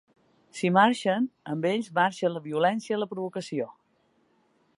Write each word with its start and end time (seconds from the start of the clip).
Si 0.59 0.71
marxen, 0.77 1.27
amb 1.53 1.69
ells 1.73 1.91
marxa 1.99 2.33
la 2.33 2.43
violència 2.49 2.97
i 2.97 2.99
la 3.03 3.11
provocació. 3.13 3.71